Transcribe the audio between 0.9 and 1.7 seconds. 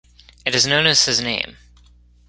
his name.